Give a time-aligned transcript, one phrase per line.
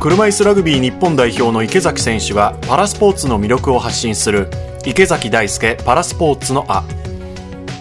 [0.00, 4.48] 車椅子ラグビー日本代表の池崎選手がパラスポーツの魅力を発信する
[4.86, 6.84] 池崎大輔パラスポーツのあ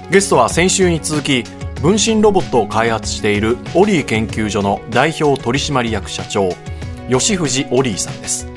[0.09, 1.43] ゲストは先週に続き
[1.79, 6.49] 分身ロボットを開発しているオリー研究所の代表取締役社長
[7.07, 8.47] 吉藤オリーさんです。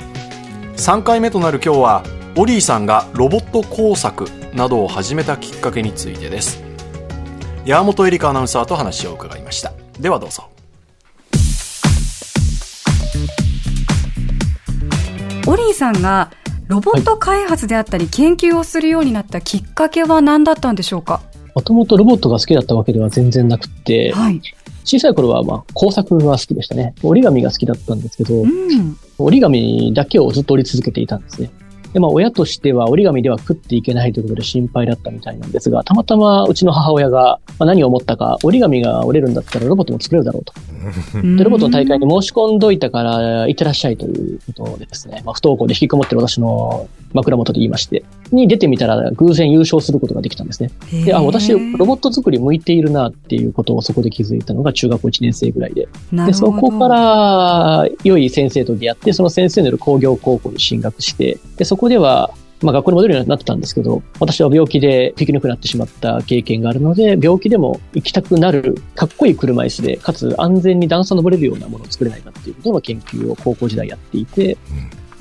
[0.77, 2.03] 3回目となる今日は
[2.35, 4.25] オリーさんがロボット工作
[4.55, 6.63] などを始めたきっかけについてです。
[7.63, 9.71] 山本エリカアナウンサーと話を伺いました。
[9.99, 10.50] ではどうぞ。
[15.51, 16.31] オリーさんが
[16.67, 21.21] ロボット開発であったり研究をするようになったきっかけは何だったんでしょうか？
[21.53, 24.41] もともとロボットが好きだったわけでは全然なくて、はい、
[24.85, 26.95] 小さい頃はまあ工作が好きでしたね。
[27.03, 31.51] 折り紙が好きだったんですけど、うん、折り紙だけをずっと折り続けていたんですね。
[31.93, 40.53] で、まあ、親としては折り紙では食っていけないということで心配だったみたいなんですが、たまたまうちの母親が、まあ、何を思ったか、折り紙が折れるんだったらロボットも作れるだろうと。
[41.21, 50.71] で、ロボットの大会に申し込んどいたから、行ってらっしゃいということでですね、まあ、不登校で引きこもってる私の枕元で言いまして、に出てみたら偶然優勝することができたんですね。
[51.05, 55.87] で、あ、私、ロボット作り向いているなっていうことをそこで気づいたのが中学校1年生ぐらいで。
[56.11, 74.57] で、そこから良い先生と出会って、その先生のいる工業高校に進学して、で、そこでは、まあ学校に戻るようになってたんですけど、私は病気でできなくなってしまった経験があるので、病気でも行きたくなるかっこいい車椅子で、かつ安全に段差登れるようなものを作れないかっていうことの研究を高校時代やっていて、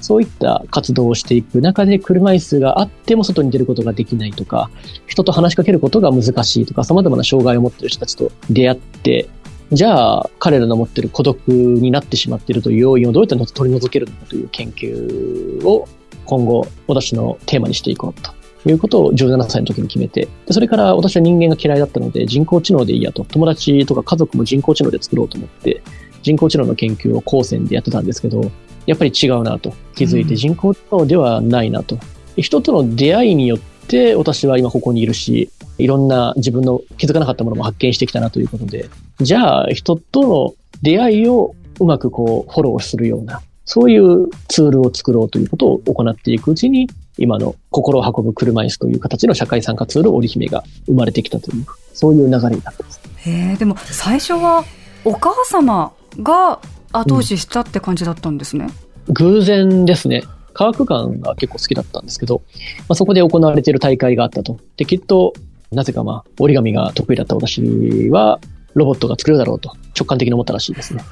[0.01, 4.71] そういった活動をしていく中で車椅子があっても外に出ることができないとか、
[5.07, 9.29] 人と話しかけることが難しいとか、様々な障害を持っている人たちと出会って、
[9.73, 15.89] じゃあ彼らの持っている孤独になってしまっているという要因をどうやって取り除けるのかという研究を
[16.31, 25.83] 今後私のテーマにしていこうということを17歳の時に決めて、でそれから私は人間が嫌いだったので人工知能でいいやと、友達とか家族も人工知能で作ろうと思って、
[26.23, 28.51] 人工知能の研究を高専でやってたんですけど、
[28.87, 29.73] やっぱり違うなと。
[29.95, 31.99] 気づいて、人工知能ではないなと。
[32.37, 38.89] 人との出会いによって私は今ここにいるし、いろんな自分の気づかなかったものも発見してきたなということで、
[39.21, 43.41] じゃあ人との出会いをうまくこうフォローするような、
[43.73, 51.65] そういうツールを作ろうということを行っていくうちに、今の心を運ぶ車椅子という形の社会参加ツール織姫が生まれてきたという、
[51.95, 53.01] そういう流れになってます。
[53.19, 54.65] へでも最初は
[55.05, 56.59] お母様が
[56.91, 58.67] 後押ししたって感じだったんですね。
[59.07, 60.25] うん、偶然ですね。
[60.53, 62.43] 科学館が結構好きだったんですけど、
[62.89, 64.59] まあ、そこで行われている大会があったと。
[64.79, 65.33] で、きっと、
[65.71, 68.41] なぜかまあ、折り紙が得意だった私は、
[68.75, 71.03] ロボットが作れるだろうと直感的に思ったらしいですね。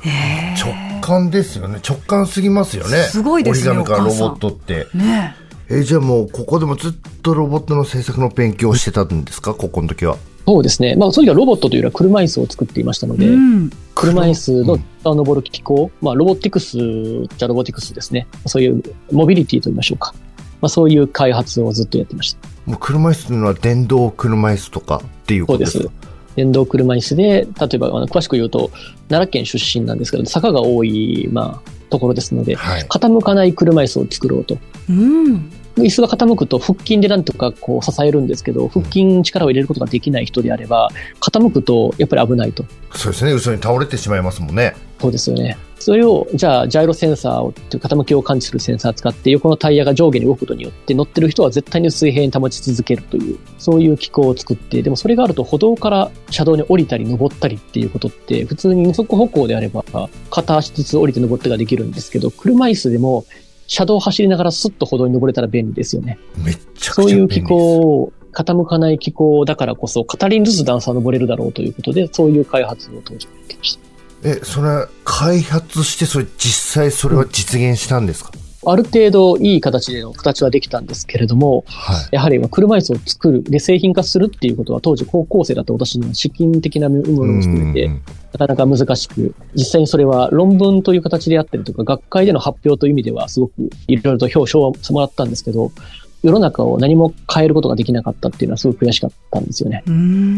[0.57, 1.81] 直感ですよね。
[1.87, 3.03] 直感すぎますよね。
[3.05, 3.71] すごいですね。
[3.71, 4.87] 折り紙からロボットって。
[4.95, 5.37] ね
[5.71, 6.93] えじゃあもうここでもずっ
[7.23, 10.17] とロボットの製作の勉強をしてたんですか、ここの時は。
[10.47, 10.97] そうですね。
[10.97, 14.79] まあ、その時はロボットというよりは車椅子を作っていましたので、うん、車椅子の
[15.15, 18.27] 登る機構、まあ、ロボティクスじゃロボティクスですね。
[18.47, 18.83] そういう
[19.13, 20.15] モビリティと言いましょうか。
[20.63, 22.49] まあ、そういう開発をずっとやってました。
[22.65, 25.85] もう車椅子というのは電動車椅子とかっていうことですか？
[25.85, 26.09] そうです。
[26.39, 28.71] 電動車椅子で、例えば、あの詳しく言うと、
[29.09, 34.57] 奈良県出身なんですけど、坂が多い、まあ、ところですので、はい、傾かない車椅子を作ろうと。
[34.89, 35.51] うん。
[35.79, 40.91] 椅子が傾くと腹筋でなんとかこう支えるんですけど、腹筋に力を入れることができない人であれば、
[41.21, 42.65] 傾くとやっぱり危ないと。
[42.95, 44.77] そうですね、後ろに倒れてしまいますもんね。
[45.01, 45.57] そうですよね。
[45.79, 59.85] それを、じゃあ、ジャイロセンサーを、傾きを感知するセンサーを使って、横のタイヤが上下に動くことによって、乗ってる人は絶対に水平に保ち続けるという、そういう機構を作って、でもそれがあると歩道から車道に降りたり登ったりっていうことって、普通に二足歩行であれば、
[60.31, 63.25] 片足ずつ降りて登ってができるんですけど、車椅子でも
[63.69, 66.19] 車道を走りながらスッと歩道に登れたら便利ですよね。
[66.39, 73.88] めっちゃそういう気候を、傾かない気候だからこそ、片輪ずつ段差を登れるだろうということで、そういう開発を当時やってました。
[74.25, 78.33] え、それ、開発して、それ実際それは実現したんですか、
[78.65, 87.89] うん、ある程度いい形での形はできたんですけれども、はい、やはり車椅子を作る、で製品化するっていうことは当時高校生だった私の資金的なものも含めて、
[88.33, 95.71] なかなか難しく、実際にそれは論文という形であったりとか、学会での発表という意味ではすごくいろいろと表彰をもらったんですけど、
[96.23, 99.85] 世の中を何も変えることができなかったっていうのはすごく悔しかったんですよね。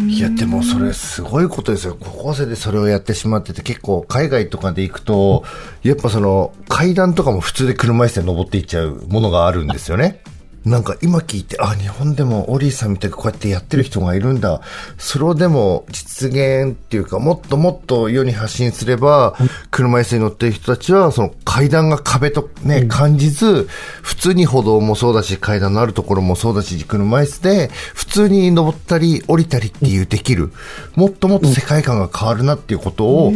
[0.09, 1.97] いや、でもそれすごいことですよ。
[1.99, 5.45] 高校生でそれをやってしまってて、結構海外とかで行くと、
[5.83, 10.23] やっぱその階段とかも普通で車椅子で登っていっちゃうものがあるんですよね。
[10.65, 14.61] なんか今聞いて、あ、日本でもオリーさんみたいにこうやってやってる人がいるんだ。
[14.99, 19.35] それをでも実現っていうか、もっともっと世に発信すれば、
[19.71, 23.67] 車椅子に乗ってる人たちは、その階段が壁とね、感じず、
[24.03, 30.53] 普通に歩道もそうだし、階段のあるところもそうだし、車椅子で、普通に登ったり降りたりっていうできる。
[30.95, 33.33] もっともっと世界観が変わるなっていうことを、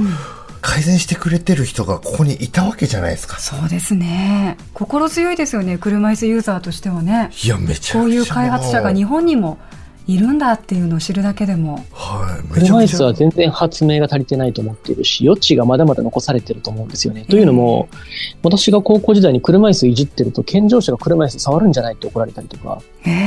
[0.61, 3.41] 改善してくれてる人がここにいたわけじゃないですか。
[3.41, 4.59] そうですね。
[4.75, 7.33] 心強いですよね、車椅子ユーザーとしてはね。
[7.43, 7.99] いや、めちゃくちゃ。
[7.99, 9.59] こういう開発者が日本にも
[10.07, 11.85] いるんだっていうのを知るだけでも。
[11.93, 12.49] はい。
[12.53, 17.25] 車椅子は全然発明が足りてないと思っているし、余地がまだまだ残されてると思うんですよね。
[17.29, 17.89] というのも、
[18.43, 22.83] 私が高校時代に車椅子いじってると、健常者が車椅子触るんじゃないって怒られたりとか、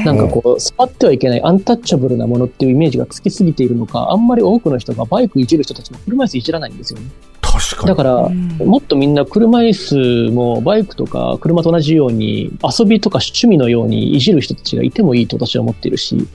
[0.05, 7.07] なんかこう、触ってはいけないアンタッチャブルなものっていうイメージがつきすぎているのか、あんまり多くの人がバイクいじる人たちも車椅子いじらないんですよね。
[7.41, 7.87] 確かに。
[7.87, 8.29] だから、
[8.65, 16.27] もっとみんな車椅子もバイクとか車と同じように遊びとか趣味のようにいじる人たちがいてもいいと私は思っているし、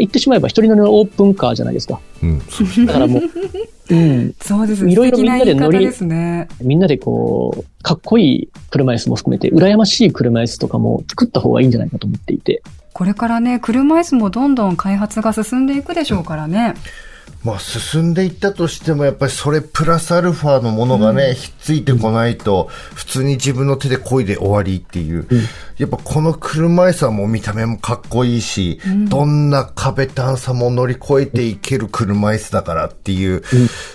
[0.00, 2.00] 言ってしまえば一人乗りのオープンカーじゃないですか。
[2.22, 2.38] うん、
[2.86, 3.22] だからもう、
[3.94, 4.34] うん。
[4.40, 4.92] そうですね。
[4.92, 12.62] いろいろみんなで乗り、ね、みんなでこう、かっこいい車椅子も含めて、羨ましい車椅子とかも作った方がいいんじゃないかと思っていて。
[12.92, 16.74] これからね、車椅子もどんどん開発が進んでいくでしょうからね。
[17.04, 17.09] うん
[17.42, 25.26] まあ、進んでいったとしても、やっぱりそれプラスアルファのものがね、うん、ひっついてこないと、普通に自分の手で漕いで終わりっていう。
[25.30, 25.40] うん、
[25.78, 33.42] やっぱこの車椅子はもう見た目もかっこいいし、うん、どんな壁段差も乗り越えていける車椅子だからっていう、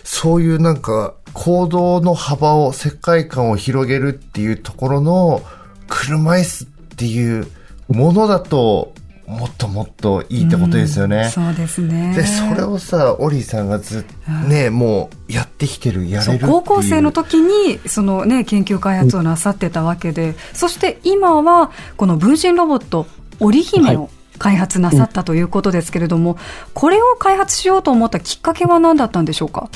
[0.04, 5.44] そういうなんか、行動の幅を、世界観を広げるっていうところの、
[5.88, 6.68] 車椅子っ
[6.98, 7.48] ていう
[7.90, 8.95] ものだと、
[9.28, 11.24] もっともっといいってことですよね。
[11.26, 12.14] うん、そうですね。
[12.16, 23.08] で、それをさ、オリーさんがずっとね、うん、もうやってきてる、やれる高校生の時に、そのね、研究開発をなさってたわけで、うん、そして今は、この分身ロボット、
[23.40, 26.40] 織姫を開発なさったということですけれども、はい、
[26.74, 29.70] これを開発しようと思ったきっかけは何だったんでしょうか？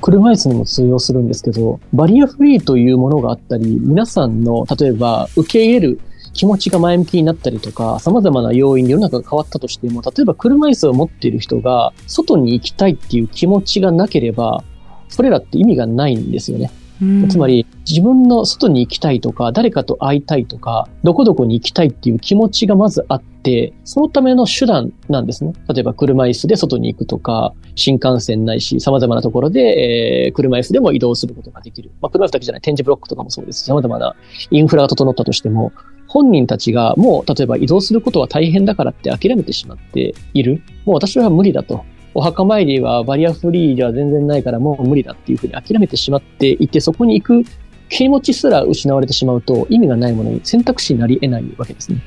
[0.00, 6.00] 車椅子にも通用するんですけど、バリアフリーというものがあったり、皆さんの、例えば、受け入れる
[6.38, 14.62] 気持ちが前向きになったりとか、様々な要因で世の中が変わったとしても、例えば車椅子を持っている人が外に行きたいっていう気持ちがなければ、
[15.08, 16.70] それらって意味がないんですよね。
[17.28, 25.52] つまり、自分の外に行きたいとか、誰かと会いたいとか、どこどこに行きたいっていう気持ちがまずあって、そのための手段なんですね。
[25.72, 31.90] 例えば車椅子で外に行くとか、新幹線ないし、様々なところで、えー、車椅子でも移動することができる。
[32.00, 33.64] まあ、車椅子だけじゃない、展示ブロックとかもそうです。
[33.64, 34.14] 様々な
[34.52, 35.72] インフラが整ったとしても、
[36.08, 40.62] 本人たちがもう例えば移動することは大変だからって諦めてしまっている。
[40.84, 41.84] もう私は無理だと。
[42.14, 47.44] お墓参りはバリアフリーでは全然ないからもう無理だっていうふうに諦めてしまっていて、そこに行く
[47.90, 52.02] 気持ちすら失われてしまうと意味がないものに選択肢になり得ないわけですね。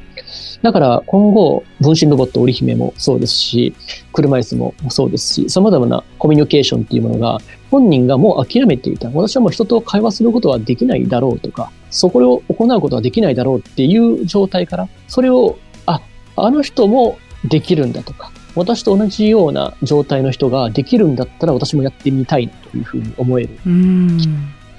[0.62, 3.74] だから今後、分身ロボット織姫もそうですし、
[4.14, 7.40] 車椅子もそうですし、様々なコミュニケーションっていうものが
[7.70, 9.10] 本人がもう諦めていた。
[9.10, 16.02] 私はもう人と会話することはできないだろうとか、そこを行うことはできないだろうっていう状態から、それを、あ、
[16.36, 23.50] あの人もできるんだとか、私と同じような状態の人ができるんだったら私もやってみたいというふうに思える。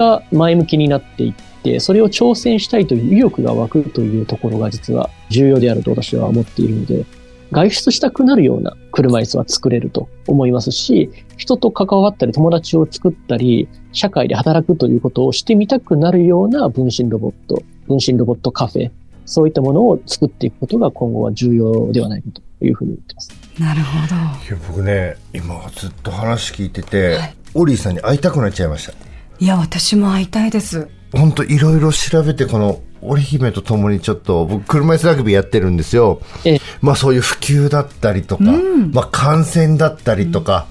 [0.02, 7.04] が前向きになっていって、それを挑戦したいという意欲が湧くというところが実は重要であると私は思っているので、
[7.52, 18.90] 外出したくなるような車椅子は作れると思いますし、人と関わったり友達を作ったり、社会で働くということをしてみたくなるような分身ロボット、分身ロボットカフェ、
[19.26, 23.30] そういったものを作っていくことが今後は重要ではないかというふうに言ってます。
[23.58, 24.14] なるほど。
[24.14, 24.18] い
[24.50, 29.11] や僕ね、今ずっと話聞いてて、はい、オリーさんに会いたくなっちゃいました。
[29.42, 30.86] いや、私も会いたいです。
[31.10, 36.20] 本当いろいろ調べて、この織姫と共にちょっと、僕、車椅子ラグビーやってるんですよ。
[36.44, 40.68] ええ、まあそういう普及だったりとか、うん、まあ感染だったりとか、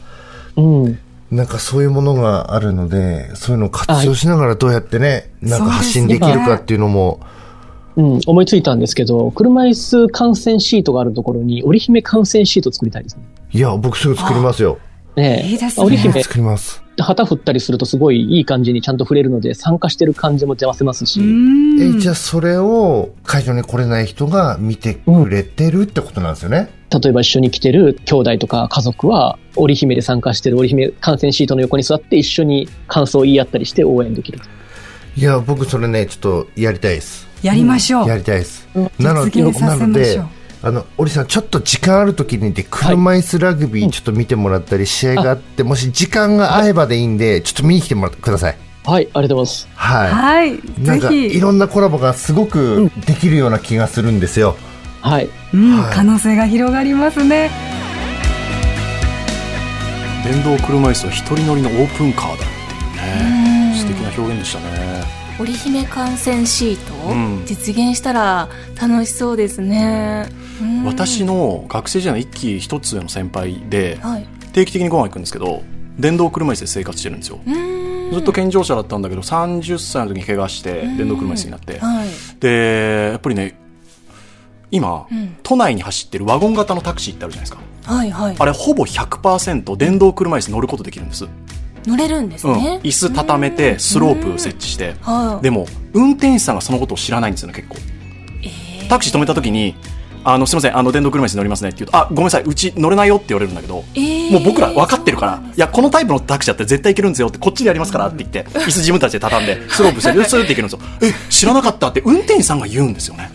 [0.56, 1.00] うん、
[1.32, 7.20] なんかそういうものがあるので、そういうのを活用しながらどうやってね、なんか発信できるかっていうのも、
[7.98, 13.24] うん、思いついたんですけど、車椅子観戦シートがあるところに、織姫観戦シート作りたいですね。
[13.52, 14.78] いや、僕すぐ作りますよ。
[15.18, 15.86] ねいいですね。
[15.86, 16.82] 織姫作ります。
[17.02, 21.22] 旗振ったりするとすごいいい感じにちゃんと触れるので、参加してる感じも邪魔せますし。
[21.80, 26.70] え、じゃあそれを会場に来れない人が見てくれてるってことなんですよね？
[26.94, 34.40] うん、例えば一緒に来てる兄弟とか家族は、織姫で参加してる織姫観戦シートの横に座って一緒に感想を言い合ったりして応援できる。
[35.16, 37.28] いや、僕それね、ちょっとやりたいです。
[37.44, 38.08] やりましょう。
[38.08, 38.68] やりたいです。
[39.00, 40.22] なので、なので、
[40.64, 48.58] あの、織さん、ちょっと時間ある時にで、車椅子ラグビーちょっと見てもらったり、試合があって、もし時間が合えばでいいんで、ちょっと見に来てもらってください。
[48.84, 49.68] はい、ありがとうございます。
[49.76, 50.12] はい。
[50.12, 54.56] はい、なんか、いろんなコラボがすごくできるような気がするんですよ。
[55.02, 55.30] はい。
[55.54, 57.50] うん、可能性が広がりますね。
[60.24, 62.48] 電動車椅子は一人乗りのオープンカーだってい
[62.88, 63.76] うね。
[63.76, 65.21] 素敵な表現でしたね。
[65.40, 70.28] 織姫観戦シート、うん、実現したら楽しそうですね。
[70.86, 75.64] 私の学生時代の一期一つ上の先輩で、はい、定期的にご飯行くんですけど
[75.98, 77.40] 電動車椅子で生活してるんですよ。
[78.14, 82.10] ずっと健常者だったんだけど30歳の時に怪我して電動車椅子になって、はい、
[82.40, 83.58] でやっぱりね
[84.70, 91.28] 今、うん、都内に走ってるワゴン型のタクシーってあるじゃないですか、はいはい、あれほぼ100%電動車椅子乗ることできるんです
[91.86, 94.96] 乗れるんですね、うん、椅子畳めてスロープ設置して、
[95.42, 97.76] でも運転手さんがそのことを知らないんですよね結構、
[98.44, 99.76] えー、タクシー止めた時に
[100.24, 110.80] あのすみませんあの電動車椅子乗りますねって言うとあごめんなさいうち乗れないよって言われるんだけど、えー、もう僕ら分かってるからいやこのタイプのタクシーだって絶対いけるんですよってこっちでやりますからって言って椅子自分たちで畳んでスロープして スーっていけるんですよ。
[111.02, 113.32] え知らなかったって運転手さんが言うんですよね。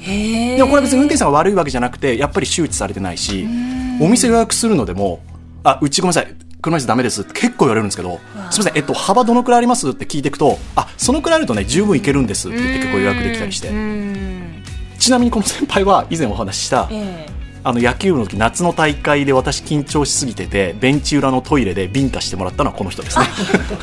[0.57, 3.47] でもこれは別に運転手さんが悪いわけじゃなくてやっぱり周知されてないし
[4.01, 5.21] お店予約するのでも
[5.65, 8.19] あうちごめんなさい車椅子ダメですって結構言われるんですけど、
[8.51, 13.71] すみません、えっと、幅どのくらいありますって聞いていくと、あ、そのくらいあるとね、十分いけるんですって言って結構予約できたりして。
[14.99, 23.27] ちなみにこの先輩は以前お話しした、えーあの野球部の時夏の大会で私緊張しすぎててベンチ裏のトイレでビンタしてもらったのはこの人ですね。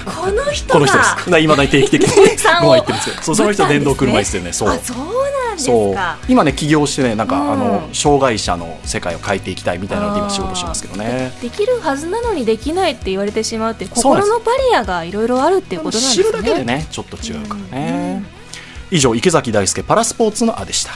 [0.06, 1.40] この人この人です。
[1.42, 2.08] いまだに定期的に
[2.64, 4.54] ご飯行ってるんですけどそうその人電動車椅子でね。
[4.54, 4.70] そう
[5.58, 5.96] そう。
[6.28, 11.32] 今ね起業してねなんか、うん、あの障害者の世界を変えていきたいみたいなので今仕事しますけどね。
[11.42, 16.24] できるはずなのにできないって言われてしまうって心のバリアがいろいろあるっていうことなんですね。
[16.24, 18.24] 知るだけでねちょっと違うからね、
[18.92, 20.92] うん、以上池崎大輔パラスポーツのあでした